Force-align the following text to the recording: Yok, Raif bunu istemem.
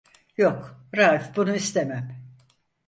Yok, 0.37 0.75
Raif 0.95 1.35
bunu 1.35 1.55
istemem. 1.55 2.15